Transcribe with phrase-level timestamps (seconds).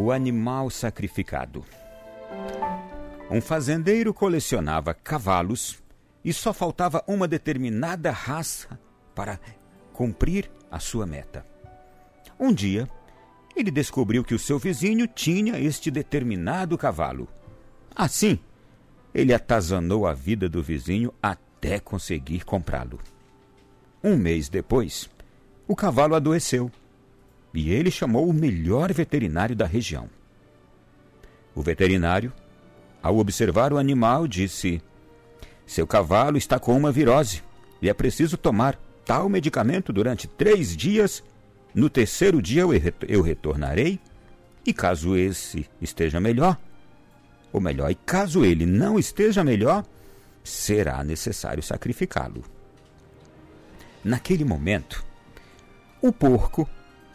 [0.00, 1.64] O animal sacrificado.
[3.28, 5.82] Um fazendeiro colecionava cavalos
[6.24, 8.78] e só faltava uma determinada raça
[9.12, 9.40] para
[9.92, 11.44] cumprir a sua meta.
[12.38, 12.88] Um dia,
[13.56, 17.26] ele descobriu que o seu vizinho tinha este determinado cavalo.
[17.92, 18.38] Assim,
[19.12, 23.00] ele atazanou a vida do vizinho até conseguir comprá-lo.
[24.02, 25.10] Um mês depois,
[25.66, 26.70] o cavalo adoeceu
[27.52, 30.08] e ele chamou o melhor veterinário da região.
[31.54, 32.32] O veterinário,
[33.02, 34.82] ao observar o animal, disse:
[35.66, 37.42] Seu cavalo está com uma virose
[37.80, 41.22] e é preciso tomar tal medicamento durante três dias.
[41.74, 42.62] No terceiro dia
[43.06, 43.98] eu retornarei
[44.64, 46.58] e, caso esse esteja melhor,
[47.52, 49.84] ou melhor, e caso ele não esteja melhor,
[50.44, 52.44] será necessário sacrificá-lo.
[54.04, 55.04] Naquele momento,
[56.00, 56.68] o porco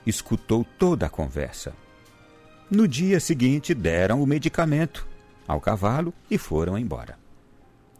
[0.05, 1.73] escutou toda a conversa.
[2.69, 5.07] No dia seguinte, deram o medicamento
[5.47, 7.17] ao cavalo e foram embora.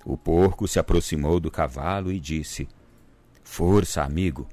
[0.06, 2.68] O porco se aproximou do cavalo e disse:
[3.44, 4.48] Força, amigo.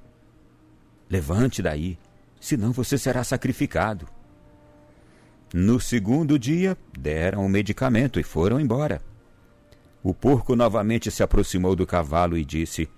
[1.09, 1.99] Levante daí,
[2.41, 4.07] senão você será sacrificado.
[5.53, 9.03] No segundo dia, deram o medicamento e foram embora.
[10.03, 12.89] O porco novamente se aproximou do cavalo e disse: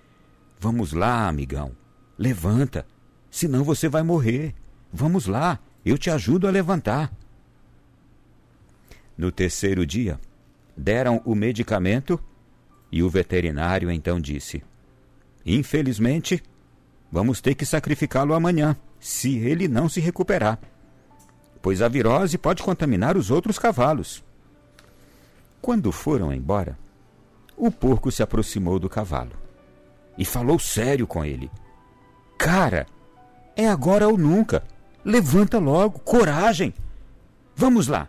[0.61, 1.73] Vamos lá, amigão.
[2.19, 2.87] Levanta,
[3.33, 4.55] senão você vai morrer.
[4.93, 7.13] Vamos lá, eu te ajudo a levantar.
[9.19, 10.21] No terceiro dia,
[10.77, 12.23] deram o medicamento
[12.93, 14.63] e o veterinário então disse:
[15.45, 16.41] Infelizmente,
[17.11, 20.61] vamos ter que sacrificá-lo amanhã, se ele não se recuperar
[21.63, 24.23] pois a virose pode contaminar os outros cavalos.
[25.63, 26.77] Quando foram embora,
[27.57, 29.31] o porco se aproximou do cavalo
[30.19, 31.49] e falou sério com ele:
[32.37, 32.85] Cara,
[33.57, 34.63] é agora ou nunca.
[35.05, 36.73] Levanta logo, coragem.
[37.55, 38.09] Vamos lá.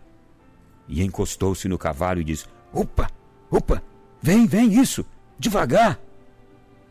[0.88, 3.10] E encostou-se no cavalo e disse: Opa,
[3.50, 3.82] opa,
[4.20, 5.04] vem, vem, isso,
[5.38, 5.98] devagar.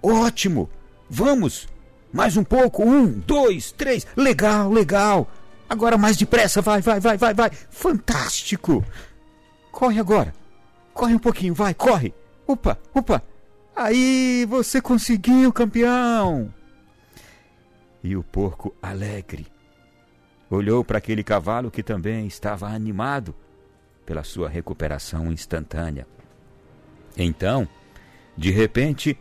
[0.01, 0.69] Ótimo,
[1.09, 1.67] vamos,
[2.11, 5.29] mais um pouco, um, dois, três, legal, legal.
[5.69, 7.51] Agora mais depressa, vai, vai, vai, vai, vai.
[7.69, 8.83] Fantástico!
[9.72, 10.33] Corre agora.
[10.94, 12.13] Corre um pouquinho, vai, corre.
[12.45, 13.23] Opa, opa.
[13.75, 16.53] Aí, você conseguiu, campeão.
[18.03, 19.47] E o porco, alegre,
[20.49, 23.33] olhou para aquele cavalo que também estava animado
[24.05, 26.05] pela sua recuperação instantânea.
[27.17, 27.67] Então,
[28.35, 29.17] de repente,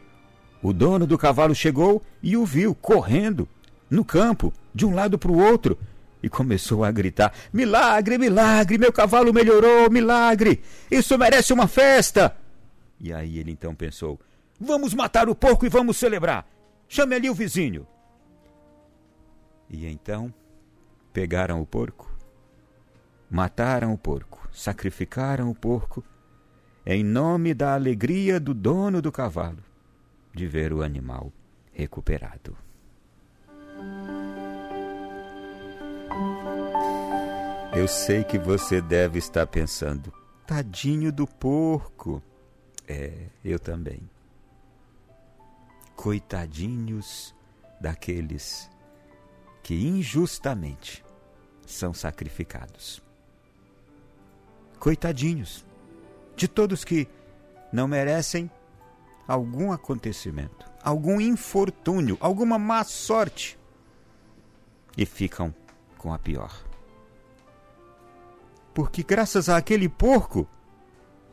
[0.63, 3.49] o dono do cavalo chegou e o viu correndo
[3.89, 5.79] no campo, de um lado para o outro,
[6.23, 10.63] e começou a gritar: Milagre, milagre, meu cavalo melhorou, milagre!
[10.91, 12.37] Isso merece uma festa!
[13.01, 14.19] E aí ele então pensou:
[14.61, 16.47] Vamos matar o porco e vamos celebrar!
[16.89, 17.87] Chame ali o vizinho!
[19.73, 20.33] E então
[21.15, 22.15] pegaram o porco,
[23.31, 26.05] mataram o porco, sacrificaram o porco,
[26.85, 29.65] em nome da alegria do dono do cavalo
[30.35, 31.33] de ver o animal
[31.73, 32.55] recuperado.
[37.75, 40.13] Eu sei que você deve estar pensando,
[40.47, 42.23] tadinho do porco.
[42.87, 44.03] É, eu também.
[45.97, 47.35] Coitadinhos
[47.81, 48.71] daqueles
[49.63, 51.05] que injustamente
[51.67, 53.03] são sacrificados.
[54.79, 55.65] Coitadinhos
[56.37, 57.09] de todos que
[57.73, 58.51] não merecem
[59.27, 63.59] algum acontecimento, algum infortúnio, alguma má sorte
[64.97, 65.55] e ficam
[65.97, 66.73] com a pior
[68.75, 70.49] porque graças àquele porco,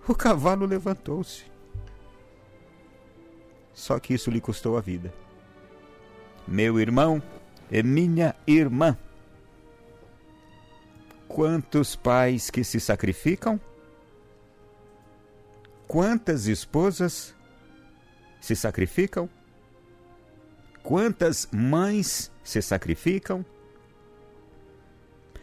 [0.08, 1.44] o cavalo levantou-se.
[3.74, 5.14] Só que isso lhe custou a vida.
[6.48, 7.22] Meu irmão
[7.72, 8.98] e minha irmã.
[11.28, 13.60] Quantos pais que se sacrificam?
[15.88, 17.36] Quantas esposas
[18.42, 19.30] se sacrificam?
[20.82, 23.46] Quantas mães se sacrificam?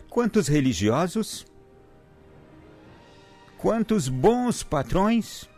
[0.09, 1.47] Quantos religiosos?
[3.59, 5.49] Quantos bons patrões,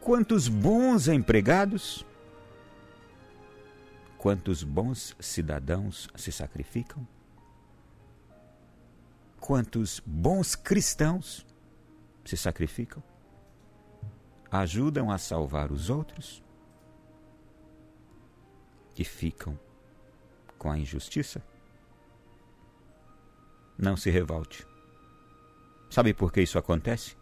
[0.00, 2.04] quantos bons empregados,
[4.22, 7.04] quantos bons cidadãos se sacrificam,
[9.40, 11.44] quantos bons cristãos
[12.24, 13.02] se sacrificam,
[14.48, 16.40] ajudam a salvar os outros
[18.94, 19.58] que ficam
[20.56, 21.42] com a injustiça.
[23.76, 24.64] Não se revolte.
[25.90, 27.16] Sabe por que isso acontece?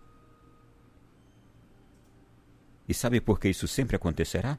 [2.86, 4.58] E sabe por que isso sempre acontecerá?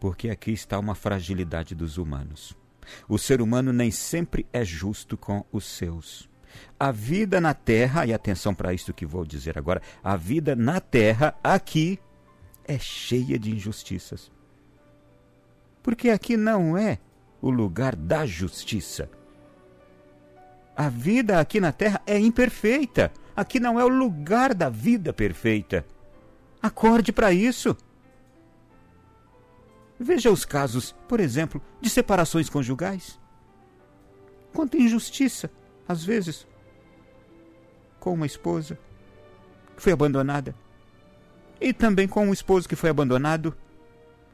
[0.00, 2.56] Porque aqui está uma fragilidade dos humanos.
[3.08, 6.28] O ser humano nem sempre é justo com os seus.
[6.78, 10.80] A vida na terra, e atenção para isso que vou dizer agora, a vida na
[10.80, 11.98] terra aqui
[12.64, 14.30] é cheia de injustiças.
[15.82, 16.98] Porque aqui não é
[17.40, 19.08] o lugar da justiça.
[20.76, 23.12] A vida aqui na terra é imperfeita.
[23.34, 25.84] Aqui não é o lugar da vida perfeita.
[26.62, 27.76] Acorde para isso.
[29.98, 33.18] Veja os casos, por exemplo, de separações conjugais.
[34.52, 35.50] Quanta injustiça,
[35.88, 36.46] às vezes,
[37.98, 38.78] com uma esposa
[39.76, 40.54] que foi abandonada
[41.60, 43.56] e também com um esposo que foi abandonado.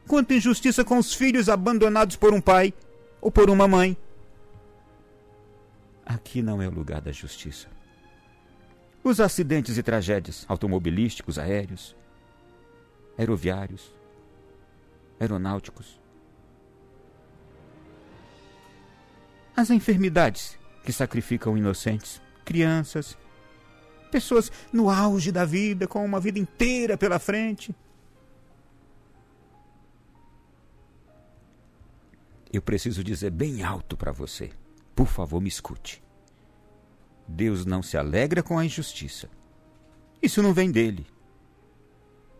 [0.07, 2.73] Quanta injustiça com os filhos abandonados por um pai
[3.19, 3.97] ou por uma mãe.
[6.05, 7.67] Aqui não é o lugar da justiça.
[9.03, 11.95] Os acidentes e tragédias automobilísticos, aéreos,
[13.17, 13.94] aeroviários,
[15.19, 15.99] aeronáuticos.
[19.55, 23.17] As enfermidades que sacrificam inocentes, crianças,
[24.11, 27.75] pessoas no auge da vida, com uma vida inteira pela frente.
[32.51, 34.51] Eu preciso dizer bem alto para você.
[34.95, 36.01] Por favor, me escute.
[37.27, 39.29] Deus não se alegra com a injustiça.
[40.21, 41.05] Isso não vem dele.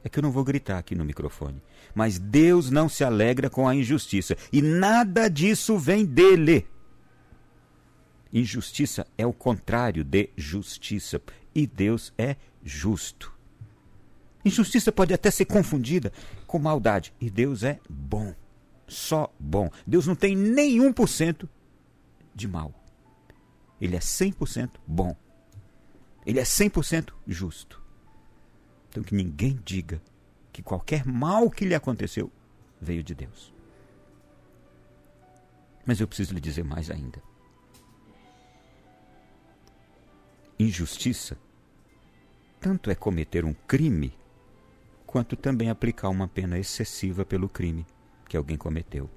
[0.06, 1.60] É que eu não vou gritar aqui no microfone.
[1.96, 4.38] Mas Deus não se alegra com a injustiça.
[4.54, 6.68] E nada disso vem dele.
[8.31, 11.19] Injustiça é o contrário de justiça.
[11.56, 13.34] E Deus é justo.
[14.46, 16.13] Injustiça pode até ser confundida
[16.46, 17.12] com maldade.
[17.19, 18.36] E Deus é bom.
[18.88, 19.72] Só bom.
[19.88, 21.50] Deus não tem nenhum por cento
[22.36, 22.72] de mal.
[23.81, 25.18] Ele é 100% bom.
[26.28, 27.85] Ele é 100% justo.
[28.95, 30.01] Então que ninguém diga
[30.53, 32.31] que qualquer mal que lhe aconteceu
[32.80, 33.53] veio de Deus.
[35.86, 37.21] Mas eu preciso lhe dizer mais ainda.
[40.57, 41.38] Injustiça
[42.57, 44.18] tanto é cometer um crime,
[45.06, 47.86] quanto também aplicar uma pena excessiva pelo crime
[48.30, 49.09] que alguém cometeu.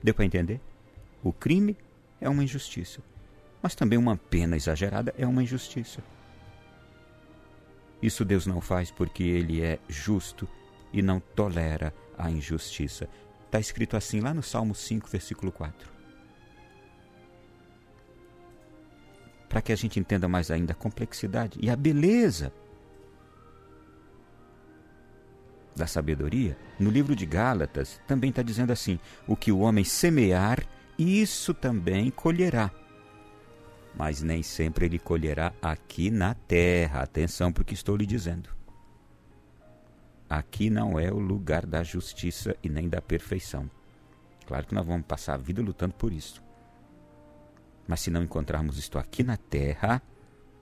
[0.00, 0.60] Deu para entender?
[1.20, 1.76] O crime
[2.20, 3.02] é uma injustiça,
[3.60, 6.00] mas também uma pena exagerada é uma injustiça.
[8.02, 10.48] Isso Deus não faz porque Ele é justo
[10.92, 13.08] e não tolera a injustiça.
[13.46, 15.90] Está escrito assim lá no Salmo 5, versículo 4.
[19.48, 22.52] Para que a gente entenda mais ainda a complexidade e a beleza
[25.74, 30.64] da sabedoria, no livro de Gálatas também está dizendo assim: o que o homem semear,
[30.98, 32.70] isso também colherá
[33.94, 37.02] mas nem sempre ele colherá aqui na terra.
[37.02, 38.50] Atenção para o que estou lhe dizendo.
[40.28, 43.68] Aqui não é o lugar da justiça e nem da perfeição.
[44.46, 46.42] Claro que nós vamos passar a vida lutando por isso.
[47.86, 50.00] Mas se não encontrarmos isto aqui na terra,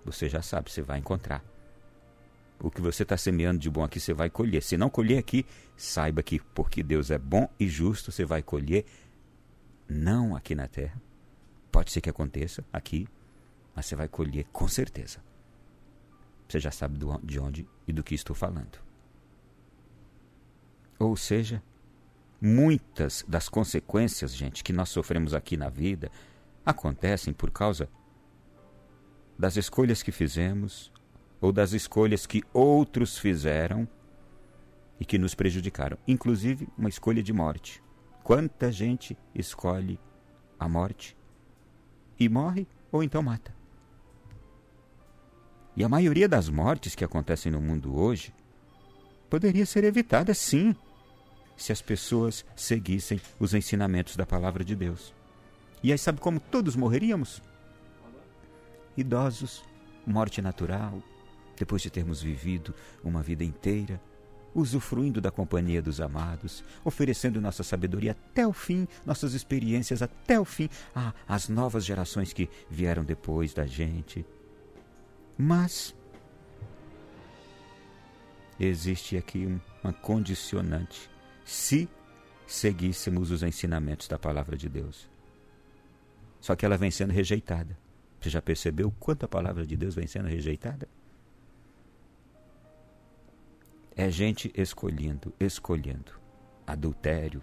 [0.04, 1.44] você já sabe, você vai encontrar.
[2.58, 4.62] O que você está semeando de bom aqui, você vai colher.
[4.62, 5.44] Se não colher aqui,
[5.76, 8.84] saiba que porque Deus é bom e justo, você vai colher
[9.88, 11.00] não aqui na terra.
[11.70, 13.06] Pode ser que aconteça aqui,
[13.78, 15.20] mas você vai colher com certeza.
[16.48, 18.76] Você já sabe de onde e do que estou falando.
[20.98, 21.62] Ou seja,
[22.40, 26.10] muitas das consequências, gente, que nós sofremos aqui na vida
[26.66, 27.88] acontecem por causa
[29.38, 30.90] das escolhas que fizemos
[31.40, 33.88] ou das escolhas que outros fizeram
[34.98, 37.80] e que nos prejudicaram, inclusive uma escolha de morte.
[38.24, 40.00] Quanta gente escolhe
[40.58, 41.16] a morte
[42.18, 43.56] e morre ou então mata?
[45.78, 48.34] E a maioria das mortes que acontecem no mundo hoje
[49.30, 50.74] poderia ser evitada, sim,
[51.56, 55.14] se as pessoas seguissem os ensinamentos da palavra de Deus.
[55.80, 57.40] E aí, sabe como todos morreríamos?
[58.96, 59.62] Idosos,
[60.04, 61.00] morte natural,
[61.56, 64.02] depois de termos vivido uma vida inteira,
[64.52, 70.44] usufruindo da companhia dos amados, oferecendo nossa sabedoria até o fim, nossas experiências até o
[70.44, 70.68] fim,
[71.28, 74.26] às novas gerações que vieram depois da gente.
[75.38, 75.94] Mas
[78.58, 79.46] existe aqui
[79.84, 81.08] uma condicionante.
[81.44, 81.88] Se
[82.44, 85.08] seguíssemos os ensinamentos da palavra de Deus.
[86.40, 87.78] Só que ela vem sendo rejeitada.
[88.20, 90.88] Você já percebeu quanto a palavra de Deus vem sendo rejeitada?
[93.94, 96.18] É gente escolhendo, escolhendo
[96.66, 97.42] adultério.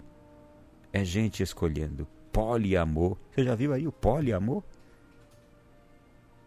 [0.92, 3.18] É gente escolhendo poliamor.
[3.32, 4.64] Você já viu aí o poliamor?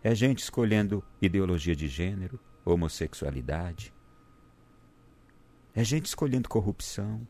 [0.02, 3.93] É gente escolhendo ideologia de gênero, homossexualidade.
[5.75, 7.26] É gente escolhendo corrupção.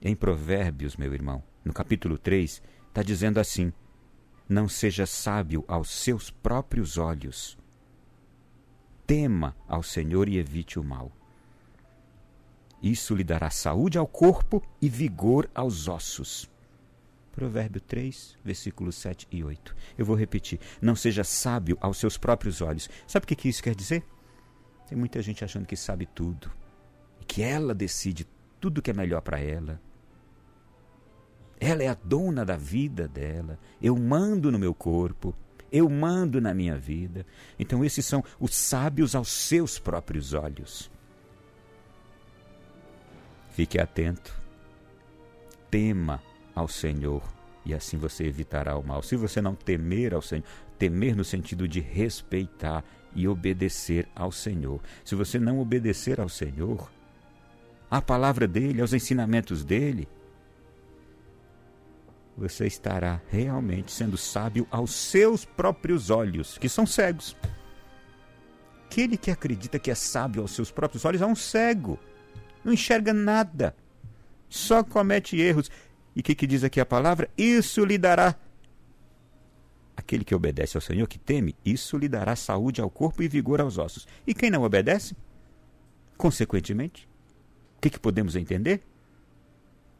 [0.00, 3.72] Em Provérbios, meu irmão, no capítulo 3, está dizendo assim:
[4.46, 7.56] Não seja sábio aos seus próprios olhos.
[9.06, 11.10] Tema ao Senhor e evite o mal.
[12.82, 16.51] Isso lhe dará saúde ao corpo e vigor aos ossos.
[17.32, 19.74] Provérbio 3, versículos 7 e 8.
[19.96, 20.60] Eu vou repetir.
[20.80, 22.88] Não seja sábio aos seus próprios olhos.
[23.06, 24.04] Sabe o que isso quer dizer?
[24.86, 26.52] Tem muita gente achando que sabe tudo.
[27.26, 28.28] Que ela decide
[28.60, 29.80] tudo que é melhor para ela.
[31.58, 33.58] Ela é a dona da vida dela.
[33.80, 35.34] Eu mando no meu corpo.
[35.70, 37.24] Eu mando na minha vida.
[37.58, 40.90] Então, esses são os sábios aos seus próprios olhos.
[43.52, 44.38] Fique atento.
[45.70, 46.20] Tema
[46.54, 47.22] ao Senhor
[47.64, 49.02] e assim você evitará o mal.
[49.02, 50.44] Se você não temer ao Senhor,
[50.78, 54.80] temer no sentido de respeitar e obedecer ao Senhor.
[55.04, 56.90] Se você não obedecer ao Senhor,
[57.90, 60.08] à palavra dele, aos ensinamentos dele,
[62.36, 67.36] você estará realmente sendo sábio aos seus próprios olhos, que são cegos.
[68.86, 71.98] Aquele que acredita que é sábio aos seus próprios olhos é um cego,
[72.64, 73.76] não enxerga nada,
[74.48, 75.70] só comete erros.
[76.14, 77.28] E o que, que diz aqui a palavra?
[77.36, 78.36] Isso lhe dará.
[79.96, 83.60] Aquele que obedece ao Senhor, que teme, isso lhe dará saúde ao corpo e vigor
[83.60, 84.06] aos ossos.
[84.26, 85.16] E quem não obedece?
[86.16, 87.08] Consequentemente,
[87.76, 88.82] o que, que podemos entender?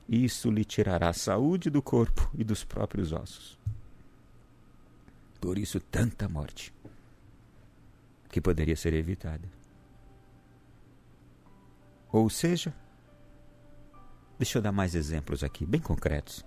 [0.09, 3.59] Isso lhe tirará a saúde do corpo e dos próprios ossos.
[5.41, 6.73] Por isso, tanta morte
[8.31, 9.49] que poderia ser evitada.
[12.11, 12.75] Ou seja,
[14.43, 16.45] Deixa eu dar mais exemplos aqui, bem concretos.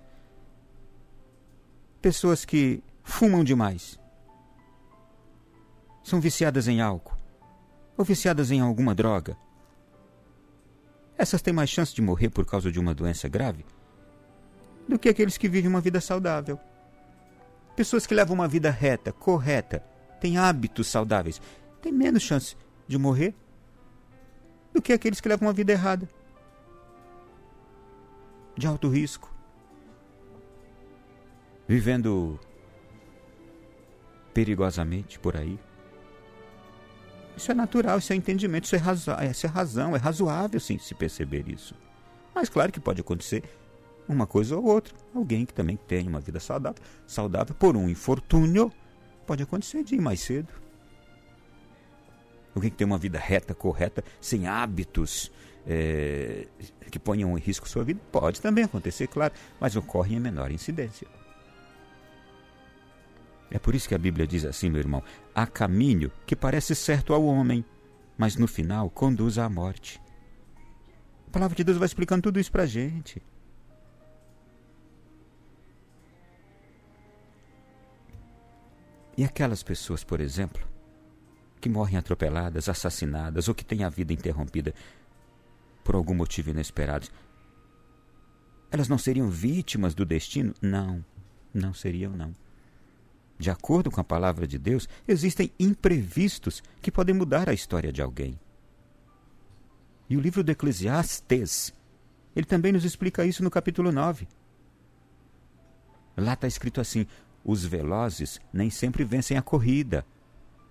[2.02, 3.98] Pessoas que fumam demais,
[6.04, 7.16] são viciadas em álcool
[7.96, 9.34] ou viciadas em alguma droga.
[11.16, 13.64] Essas têm mais chance de morrer por causa de uma doença grave
[14.86, 16.60] do que aqueles que vivem uma vida saudável.
[17.74, 19.82] Pessoas que levam uma vida reta, correta,
[20.20, 21.40] têm hábitos saudáveis,
[21.80, 23.34] têm menos chance de morrer
[24.74, 26.06] do que aqueles que levam uma vida errada
[28.56, 29.32] de alto risco,
[31.68, 32.38] vivendo
[34.32, 35.58] perigosamente por aí.
[37.36, 40.78] Isso é natural, isso é entendimento, isso é, razo isso é razão, é razoável sim
[40.78, 41.74] se perceber isso.
[42.34, 43.44] Mas claro que pode acontecer
[44.08, 44.94] uma coisa ou outra.
[45.14, 48.72] Alguém que também tem uma vida saudável, saudável por um infortúnio,
[49.26, 50.48] pode acontecer de ir mais cedo.
[52.54, 55.30] Alguém que tem uma vida reta, correta, sem hábitos
[55.66, 56.46] é,
[56.90, 58.00] que ponham em risco sua vida?
[58.12, 61.06] Pode também acontecer, claro, mas ocorre em menor incidência.
[63.50, 65.02] É por isso que a Bíblia diz assim, meu irmão:
[65.34, 67.64] há caminho que parece certo ao homem,
[68.16, 70.00] mas no final conduz à morte.
[71.28, 73.22] A palavra de Deus vai explicando tudo isso para a gente.
[79.16, 80.66] E aquelas pessoas, por exemplo,
[81.60, 84.74] que morrem atropeladas, assassinadas ou que têm a vida interrompida,
[85.86, 87.06] por algum motivo inesperado.
[88.72, 90.52] Elas não seriam vítimas do destino?
[90.60, 91.04] Não,
[91.54, 92.34] não seriam, não.
[93.38, 98.02] De acordo com a palavra de Deus, existem imprevistos que podem mudar a história de
[98.02, 98.36] alguém.
[100.10, 101.72] E o livro do Eclesiastes,
[102.34, 104.26] ele também nos explica isso no capítulo 9.
[106.16, 107.06] Lá está escrito assim:
[107.44, 110.04] os velozes nem sempre vencem a corrida,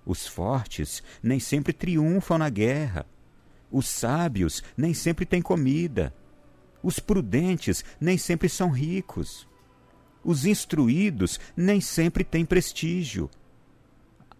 [0.06, 3.06] os fortes nem sempre triunfam na guerra,
[3.76, 6.16] os sábios nem sempre têm comida.
[6.82, 9.46] Os prudentes nem sempre são ricos.
[10.24, 13.30] Os instruídos nem sempre têm prestígio.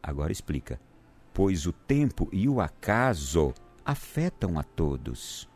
[0.02, 0.80] Agora explica.
[1.34, 5.50] Pois o tempo e o acaso afetam a todos.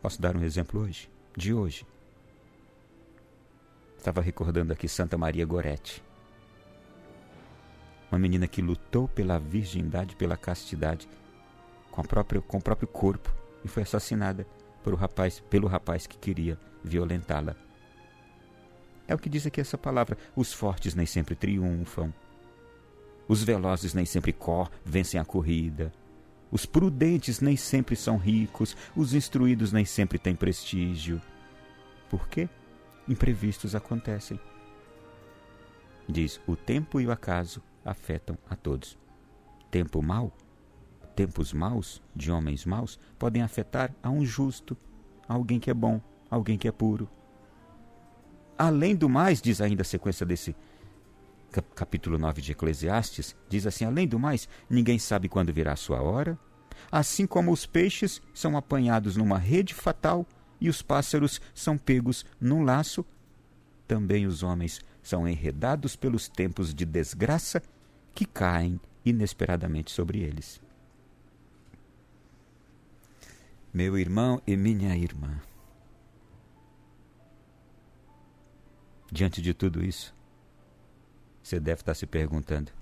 [0.00, 1.10] Posso dar um exemplo hoje?
[1.36, 1.84] De hoje.
[3.96, 6.04] Estava recordando aqui Santa Maria Goretti.
[8.12, 11.08] Uma menina que lutou pela virgindade, pela castidade
[11.98, 14.46] com, a própria, com o próprio corpo e foi assassinada
[14.84, 17.56] por rapaz, pelo rapaz que queria violentá-la.
[19.08, 20.16] É o que diz aqui essa palavra.
[20.36, 22.14] Os fortes nem sempre triunfam.
[23.26, 25.92] Os velozes nem sempre cor, vencem a corrida.
[26.52, 28.76] Os prudentes nem sempre são ricos.
[28.94, 31.20] Os instruídos nem sempre têm prestígio.
[32.08, 32.48] Por quê?
[33.08, 34.38] Imprevistos acontecem.
[36.08, 38.96] Diz: o tempo e o acaso afetam a todos.
[39.70, 40.32] Tempo mau
[41.18, 44.76] tempos maus, de homens maus, podem afetar a um justo,
[45.28, 47.10] a alguém que é bom, alguém que é puro.
[48.56, 50.54] Além do mais, diz ainda a sequência desse
[51.74, 56.00] capítulo 9 de Eclesiastes, diz assim: além do mais, ninguém sabe quando virá a sua
[56.00, 56.38] hora.
[56.88, 60.24] Assim como os peixes são apanhados numa rede fatal,
[60.60, 63.04] e os pássaros são pegos num laço,
[63.88, 67.60] também os homens são enredados pelos tempos de desgraça
[68.14, 70.60] que caem inesperadamente sobre eles.
[73.72, 75.40] Meu irmão e minha irmã,
[79.12, 80.14] diante de tudo isso,
[81.42, 82.72] você deve estar se perguntando: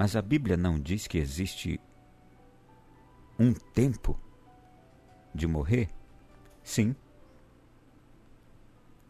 [0.00, 1.78] mas a Bíblia não diz que existe
[3.38, 4.18] um tempo
[5.34, 5.90] de morrer?
[6.62, 6.96] Sim.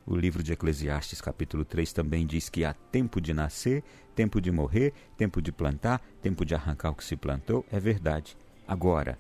[0.05, 3.85] O livro de Eclesiastes, capítulo 3, também diz que há tempo de nascer,
[4.17, 7.65] tempo de morrer, tempo de plantar, tempo de arrancar o que se plantou.
[7.71, 8.37] É verdade.
[8.71, 9.19] Agora,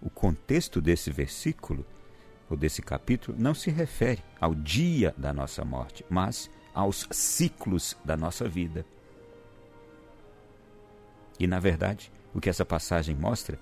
[0.00, 1.84] o contexto desse versículo,
[2.48, 8.16] ou desse capítulo, não se refere ao dia da nossa morte, mas aos ciclos da
[8.16, 8.86] nossa vida.
[11.36, 13.58] E, na verdade, o que essa passagem mostra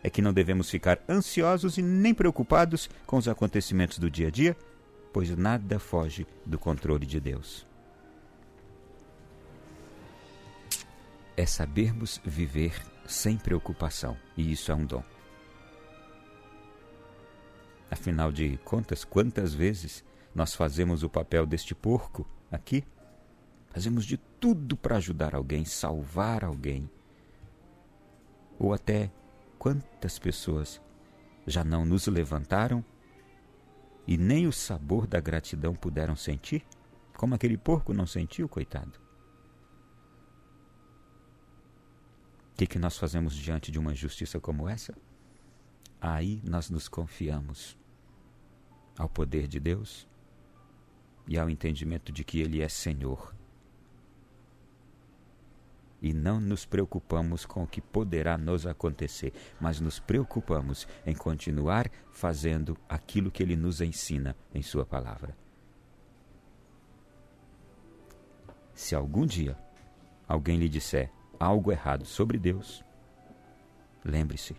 [0.00, 4.30] é que não devemos ficar ansiosos e nem preocupados com os acontecimentos do dia a
[4.30, 4.56] dia,
[5.12, 7.66] pois nada foge do controle de Deus.
[11.36, 15.02] É sabermos viver sem preocupação, e isso é um dom.
[17.90, 22.84] Afinal de contas, quantas vezes nós fazemos o papel deste porco aqui?
[23.68, 26.88] Fazemos de tudo para ajudar alguém, salvar alguém,
[28.58, 29.10] ou até
[29.60, 30.80] Quantas pessoas
[31.46, 32.82] já não nos levantaram
[34.06, 36.64] e nem o sabor da gratidão puderam sentir?
[37.14, 38.98] Como aquele porco não sentiu, coitado.
[42.60, 44.94] Que, que nós fazemos diante de uma injustiça como essa?
[45.98, 47.74] Aí nós nos confiamos
[48.98, 50.06] ao poder de Deus
[51.26, 53.34] e ao entendimento de que Ele é Senhor
[56.02, 61.90] e não nos preocupamos com o que poderá nos acontecer, mas nos preocupamos em continuar
[62.10, 65.34] fazendo aquilo que Ele nos ensina em Sua palavra.
[68.74, 69.56] Se algum dia
[70.28, 72.84] alguém lhe disser algo errado sobre Deus,
[74.04, 74.54] lembre-se: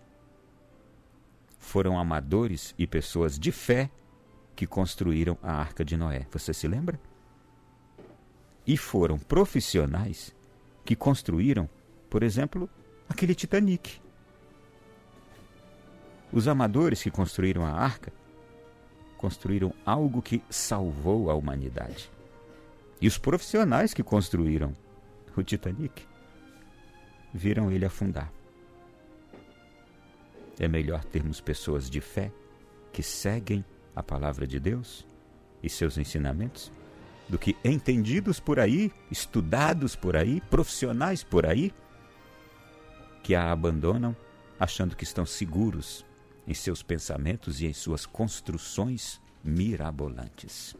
[1.59, 3.89] foram amadores e pessoas de fé
[4.55, 6.25] que construíram a arca de Noé.
[6.31, 6.99] Você se lembra?
[8.65, 10.35] E foram profissionais
[10.83, 11.69] que construíram,
[12.09, 12.69] por exemplo,
[13.07, 14.01] aquele Titanic.
[16.33, 18.11] Os amadores que construíram a arca
[19.17, 22.11] construíram algo que salvou a humanidade.
[22.99, 24.75] E os profissionais que construíram
[25.35, 26.05] o Titanic
[27.33, 28.31] viram ele afundar.
[30.59, 32.31] É melhor termos pessoas de fé
[32.91, 33.63] que seguem
[33.95, 35.07] a palavra de Deus
[35.63, 36.71] e seus ensinamentos
[37.27, 41.73] do que entendidos por aí, estudados por aí, profissionais por aí,
[43.23, 44.15] que a abandonam
[44.59, 46.05] achando que estão seguros
[46.45, 50.75] em seus pensamentos e em suas construções mirabolantes.